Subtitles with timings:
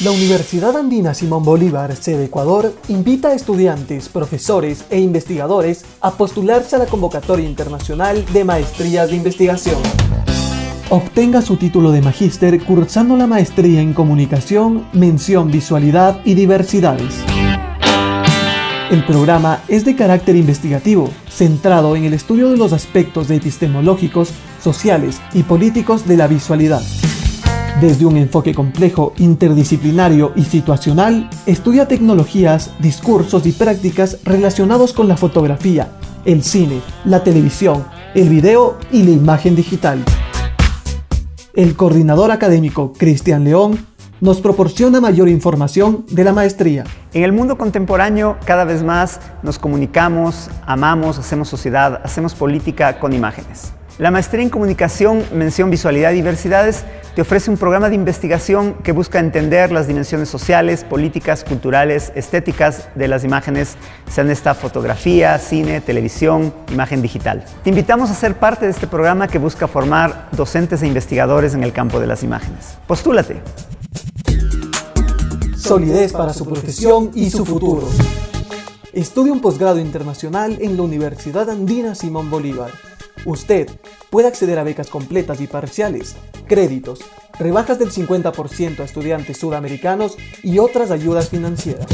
[0.00, 6.76] La Universidad Andina Simón Bolívar, sede Ecuador, invita a estudiantes, profesores e investigadores a postularse
[6.76, 9.74] a la convocatoria internacional de maestrías de investigación.
[10.88, 17.16] Obtenga su título de magíster cursando la maestría en comunicación, mención visualidad y diversidades.
[18.92, 24.30] El programa es de carácter investigativo, centrado en el estudio de los aspectos epistemológicos,
[24.62, 26.82] sociales y políticos de la visualidad.
[27.80, 35.16] Desde un enfoque complejo, interdisciplinario y situacional, estudia tecnologías, discursos y prácticas relacionados con la
[35.16, 35.92] fotografía,
[36.24, 37.84] el cine, la televisión,
[38.16, 40.02] el video y la imagen digital.
[41.54, 43.86] El coordinador académico Cristian León
[44.20, 46.82] nos proporciona mayor información de la maestría.
[47.12, 53.12] En el mundo contemporáneo cada vez más nos comunicamos, amamos, hacemos sociedad, hacemos política con
[53.12, 53.72] imágenes.
[53.98, 56.84] La maestría en comunicación, mención visualidad y diversidades
[57.16, 62.88] te ofrece un programa de investigación que busca entender las dimensiones sociales, políticas, culturales, estéticas
[62.94, 63.76] de las imágenes,
[64.08, 67.44] sean esta fotografía, cine, televisión, imagen digital.
[67.64, 71.64] Te invitamos a ser parte de este programa que busca formar docentes e investigadores en
[71.64, 72.78] el campo de las imágenes.
[72.86, 73.42] Postúlate
[75.68, 77.86] solidez para su profesión y su futuro.
[78.94, 82.70] Estudia un posgrado internacional en la Universidad Andina Simón Bolívar.
[83.26, 83.68] Usted
[84.10, 87.00] puede acceder a becas completas y parciales, créditos,
[87.38, 91.86] rebajas del 50% a estudiantes sudamericanos y otras ayudas financieras.